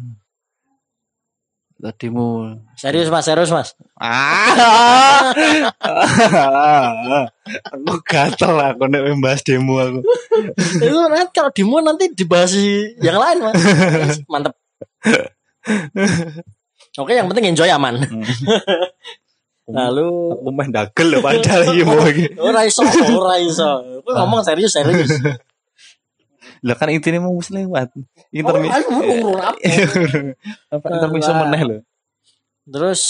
[1.77, 3.77] Tadimu Serius Mas, serius Mas.
[4.01, 5.29] Ah.
[7.69, 10.01] aku gatel aku nek membahas demo aku.
[10.81, 12.57] Itu nanti kalau demo nanti dibahas
[12.97, 13.61] yang lain Mas.
[14.33, 14.57] Mantep.
[16.97, 18.01] Oke, yang penting enjoy aman.
[19.67, 22.39] Lalu Aku main dagel loh padahal iki mau iki.
[22.39, 23.99] ora iso, ora iso.
[23.99, 25.11] Aku ngomong serius serius.
[26.63, 27.91] Lah kan intine mau wis lewat.
[27.93, 28.71] Oh, Intermi.
[28.71, 29.59] aduh, urun apa?
[30.71, 31.39] Apa intermiso Lah.
[31.43, 31.79] meneh lho.
[32.65, 33.03] Terus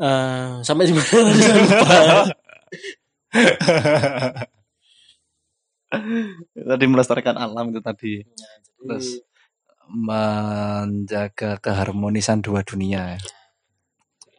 [0.00, 1.30] eh sampai di mana
[6.70, 8.12] tadi melestarikan alam itu tadi.
[8.24, 9.06] Jadi, Terus
[9.90, 13.18] menjaga keharmonisan dua dunia.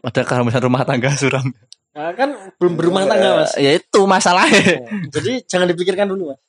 [0.02, 1.46] Ada keharmonisan rumah tangga suram.
[1.92, 3.54] nah, kan belum berumah tangga mas.
[3.60, 4.82] Ya itu masalahnya.
[5.14, 6.42] jadi jangan dipikirkan dulu mas.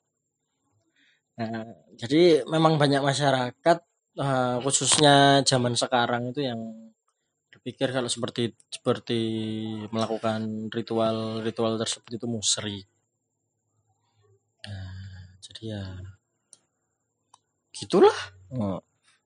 [1.33, 1.65] Nah,
[1.97, 3.79] jadi memang banyak masyarakat
[4.17, 6.61] eh, khususnya zaman sekarang itu yang
[7.53, 9.21] berpikir kalau seperti seperti
[9.91, 12.87] melakukan ritual-ritual tersebut itu musyrik.
[14.63, 14.95] Nah,
[15.41, 15.83] jadi ya
[17.73, 18.15] gitulah.
[18.53, 18.79] Oh,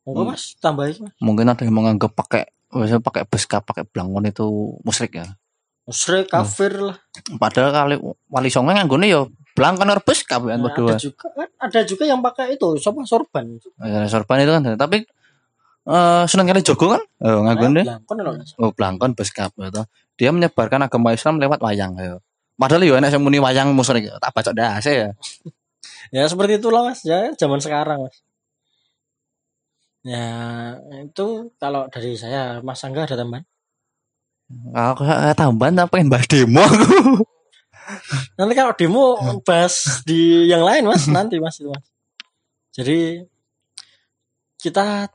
[0.07, 0.31] Monggo Hmm.
[0.33, 1.15] mas tambahin mas.
[1.19, 4.47] Mungkin ada yang menganggap pakai biasanya pakai beskap, pakai blangon itu
[4.83, 5.27] musyrik ya.
[5.87, 6.99] Musyrik kafir lah.
[7.39, 7.95] Padahal kali
[8.27, 9.23] wali songo nganggone ya
[9.55, 10.95] blangon karo beskap kan Nah, berdua.
[10.95, 13.47] ada juga kan ada juga yang pakai itu siapa sorban.
[13.81, 15.07] Ya, sorban itu kan tapi
[15.87, 18.51] eh seneng kali jogo kan oh, Nah, Blangkon loh, Mas.
[18.59, 19.87] oh blangkon beskap gitu.
[20.19, 22.19] Dia menyebarkan agama Islam lewat wayang ya.
[22.59, 25.11] Padahal ya enak sing muni wayang musyrik tak baca dase ya.
[26.11, 28.23] Ya seperti itulah mas, ya zaman sekarang mas.
[30.07, 30.31] Ya
[31.03, 33.43] itu kalau dari saya Mas Angga ada tambahan.
[34.71, 35.03] Aku
[35.35, 37.27] tambahan tak pengen bahas demo aku.
[38.39, 39.05] Nanti kalau demo
[39.43, 41.87] bahas di yang lain mas, nanti mas itu mas.
[42.75, 43.23] Jadi
[44.59, 45.07] kita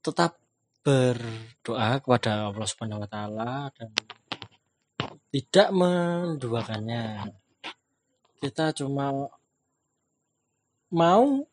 [0.00, 0.40] tetap
[0.80, 3.92] berdoa kepada Allah Subhanahu Wa Taala dan
[5.28, 7.28] tidak menduakannya.
[8.40, 9.28] Kita cuma
[10.88, 11.44] mau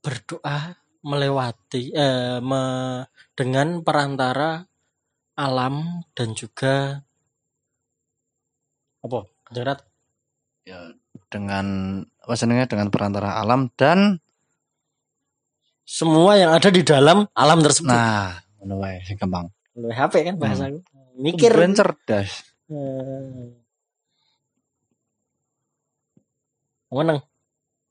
[0.00, 4.64] berdoa melewati eh, me- dengan perantara
[5.36, 7.00] alam dan juga
[9.00, 9.80] apa Kanjeng Rat?
[10.68, 10.92] Ya,
[11.32, 11.66] dengan
[12.20, 14.20] apa jenenge dengan perantara alam dan
[15.88, 18.38] semua yang ada di dalam alam tersebut nah
[19.02, 19.48] sing gampang.
[19.74, 20.84] Lu HP kan bahasaku
[21.16, 22.30] mikir Kemudian cerdas.
[22.68, 23.56] Hmm.
[26.90, 27.22] Menang.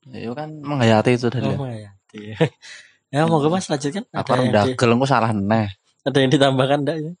[0.08, 1.48] Itu kan menghayati itu tadi.
[1.48, 1.92] Oh, ya.
[3.14, 4.04] ya moga mas lanjutkan.
[4.10, 5.68] Apa yang, di- dagel engko salah neh.
[6.00, 7.12] ada yang ditambahkan enggak ya?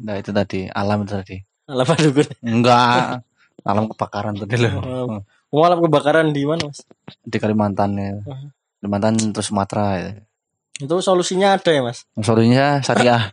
[0.00, 1.36] Nah, itu tadi alam itu tadi.
[1.64, 2.28] Alam dukun.
[2.44, 3.24] Enggak.
[3.64, 4.72] alam kebakaran tadi loh.
[4.84, 5.24] Oh.
[5.54, 6.84] Oh, alam kebakaran di mana mas?
[7.24, 8.20] Di Kalimantan ya.
[8.80, 10.10] Kalimantan terus Sumatera ya.
[10.76, 12.04] Itu solusinya ada ya mas?
[12.20, 13.30] Solusinya syariah.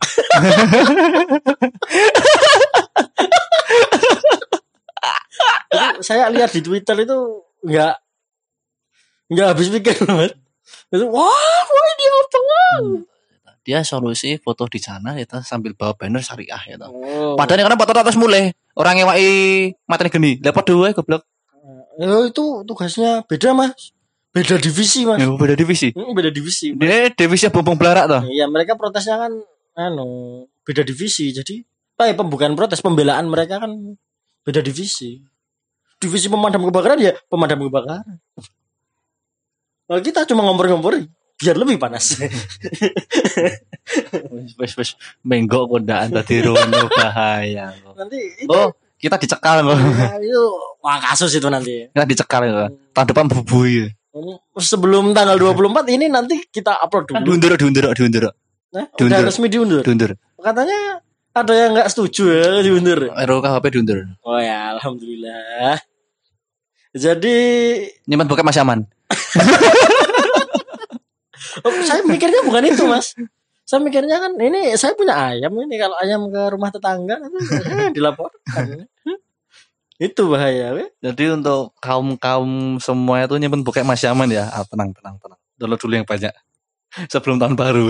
[6.02, 7.18] Saya lihat di Twitter itu
[7.62, 7.94] nggak
[9.32, 10.32] nggak habis pikir mas.
[10.92, 11.24] Itu wah,
[11.64, 12.38] wah ini apa?
[13.62, 16.76] Dia solusi foto di sana kita sambil bawa banner syariah ya.
[16.90, 17.38] Oh.
[17.38, 19.26] Padahal karena foto atas mulai orang ngewai
[19.86, 20.32] materi geni.
[20.42, 21.22] Lepas dua goblok.
[21.96, 23.94] Oh, itu tugasnya beda mas.
[24.34, 25.22] Beda divisi mas.
[25.22, 25.94] Ya, beda divisi.
[25.94, 26.74] Hmm, beda divisi.
[26.74, 28.22] Dia divisi bombong belarak toh.
[28.26, 29.32] Iya mereka protesnya kan
[29.78, 31.64] anu beda divisi jadi
[32.02, 33.94] eh bukan protes pembelaan mereka kan
[34.42, 35.22] beda divisi
[36.02, 38.18] divisi pemadam kebakaran ya pemadam kebakaran
[39.92, 41.04] kalau kita cuma ngompor-ngompor
[41.36, 42.16] biar lebih panas
[44.56, 47.76] Wes wes menggok kondaan tadi rono bahaya.
[47.92, 49.74] nanti itu, Oh, kita dicekal kok.
[49.74, 50.42] ya, itu
[50.80, 52.70] wah kasus itu nanti Kita dicekal ya.
[52.92, 53.90] Tahun depan bubui.
[54.54, 58.24] sebelum tanggal 24 ini nanti kita upload Kan dulu diundur diundur diundur
[58.70, 59.24] nah, udah diundur.
[59.24, 60.10] resmi diundur diundur.
[60.36, 61.00] katanya
[61.32, 63.98] ada yang nggak setuju ya diundur RUKHP diundur.
[64.20, 65.80] oh ya alhamdulillah
[66.92, 67.36] jadi
[68.04, 68.84] Nyimpan bokep masih aman.
[71.60, 73.12] Oh, saya mikirnya bukan itu mas
[73.68, 78.88] saya mikirnya kan ini saya punya ayam ini kalau ayam ke rumah tetangga saya dilaporkan
[80.02, 80.90] itu bahaya we.
[80.98, 84.50] Jadi untuk kaum kaum semua itu nyimpen bokep masih aman ya.
[84.50, 85.38] Ah, tenang tenang tenang.
[85.54, 86.34] Download dulu yang banyak.
[87.06, 87.86] Sebelum tahun baru.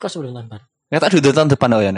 [0.00, 1.92] kok sebelum tahun baru Ya tak diundur tahun depan oh ya.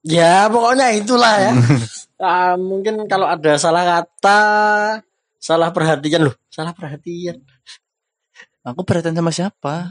[0.00, 1.52] Ya pokoknya itulah ya
[2.24, 4.40] Ah, mungkin kalau ada salah kata
[5.38, 7.38] salah perhatian loh salah perhatian
[8.68, 9.88] Aku perhatian sama siapa?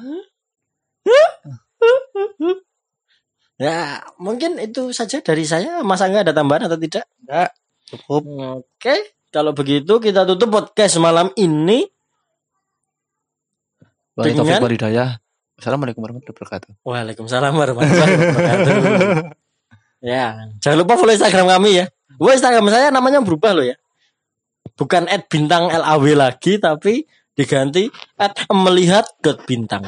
[3.57, 7.49] ya mungkin itu saja dari saya mas Angga ada tambahan atau tidak Enggak.
[7.89, 8.21] Cukup.
[8.61, 8.95] oke
[9.33, 11.89] kalau begitu kita tutup podcast malam ini
[14.13, 15.25] Wali Dengan- Taufik.
[15.57, 16.69] Assalamualaikum warahmatullahi wabarakatuh.
[16.85, 18.73] Waalaikumsalam warahmatullahi wabarakatuh.
[20.05, 20.25] ya,
[20.61, 21.85] jangan lupa follow Instagram kami ya.
[22.21, 23.73] Wah, Instagram saya namanya berubah loh ya.
[24.77, 27.85] Bukan at bintang LAW lagi, tapi diganti
[28.17, 29.85] at melihat dot bintang.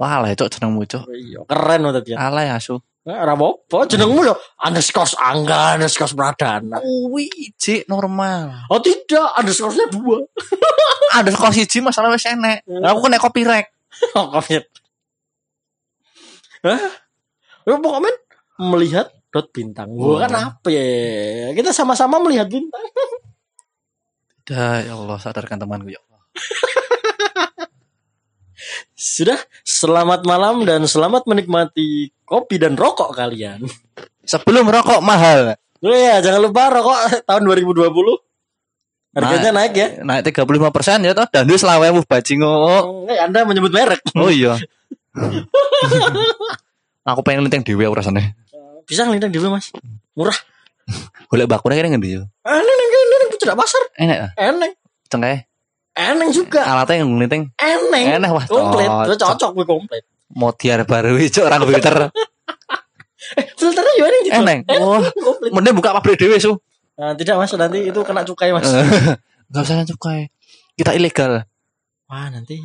[0.00, 1.04] Wah lah itu jenengmu cok.
[1.12, 2.16] Iya, keren banget ya.
[2.18, 2.80] Alay asu.
[3.02, 6.78] Ora apa-apa, jenengmu lho underscore angga underscore pradana.
[6.78, 8.70] Kuwi ijik normal.
[8.70, 10.22] Oh tidak, underscore-nya dua.
[11.18, 12.64] Ada sekolah siji masalah wis enek.
[12.66, 13.68] Aku kena copyright.
[14.18, 14.66] Oh, comment.
[16.66, 16.80] Hah?
[17.62, 18.10] Ya, pokoknya
[18.58, 19.94] melihat dot bintang.
[19.94, 21.54] Gua kan apa ya?
[21.54, 22.82] Kita sama-sama melihat bintang.
[24.42, 26.20] Dah ya Allah sadarkan temanku ya Allah.
[28.94, 33.66] Sudah, selamat malam dan selamat menikmati kopi dan rokok kalian.
[34.22, 35.58] Sebelum rokok mahal.
[35.82, 37.90] Oh ya, jangan lupa rokok tahun 2020.
[39.12, 39.88] Harganya naik ya.
[40.06, 42.48] Naik 35% ya toh dan wis lawewu bajingo.
[42.48, 44.00] Oh, eh, Anda menyebut merek.
[44.16, 44.56] Oh iya.
[47.10, 48.38] aku pengen linteng dhewe aku rasane.
[48.88, 49.68] Bisa ngelintang dulu, Mas.
[50.16, 50.38] Murah.
[51.28, 52.22] Golek bakune kene ngendi yo?
[52.42, 52.78] Ah, Eneng,
[53.42, 53.82] tidak pasar.
[53.98, 54.30] Enak ah.
[54.38, 54.72] Eneng.
[55.10, 55.38] Cengkae.
[55.92, 56.62] Eneng juga.
[56.64, 58.04] Alatnya yang ngelinting Eneng.
[58.22, 58.44] enak wah.
[58.48, 58.88] Komplit.
[58.88, 59.06] cocok.
[59.06, 60.02] Itu cocok gue komplit.
[60.32, 61.96] Modiar baru ijo orang filter.
[63.60, 64.08] Filternya juga.
[64.40, 64.58] Eneng.
[64.66, 65.50] Wah, Komplit.
[65.52, 66.56] mending buka pabrik dhewe su.
[66.92, 68.68] Nah, tidak Mas, nanti itu kena cukai, Mas.
[69.48, 70.28] Enggak usah cukai.
[70.76, 71.44] Kita ilegal.
[72.08, 72.60] Wah, nanti.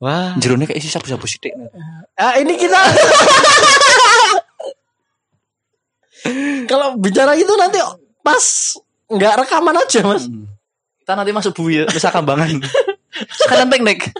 [0.00, 0.32] Wah.
[0.40, 1.52] Jerone kayak isi sabu-sabu sithik.
[2.16, 2.78] Ah, ini kita
[6.70, 7.80] Kalau bicara itu nanti
[8.20, 8.44] pas
[9.10, 10.24] nggak rekaman aja, Mas.
[11.02, 12.62] Kita nanti masuk bui ya, bisa kambangan.
[13.42, 14.14] Sekalian piknik.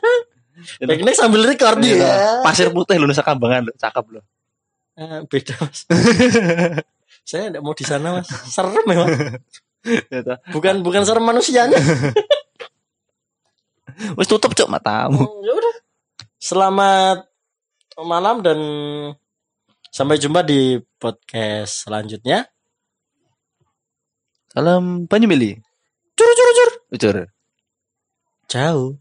[0.83, 2.11] Teknik sambil record Iya, ya.
[2.45, 4.21] Pasir putih lu nusa kambangan lu, cakep lu.
[4.99, 5.87] Ah, beda, Mas.
[7.29, 8.29] Saya tidak mau di sana, Mas.
[8.51, 9.09] Serem memang.
[10.53, 11.81] Bukan bukan serem manusianya.
[14.13, 15.25] Wis tutup cuk matamu.
[15.25, 15.75] Hmm, ya udah.
[16.37, 17.19] Selamat
[17.97, 18.59] malam dan
[19.89, 22.45] sampai jumpa di podcast selanjutnya.
[24.55, 25.63] Salam Banyumili.
[26.19, 26.71] Cur cur cur.
[26.95, 27.17] Ucur.
[28.49, 29.00] Ciao.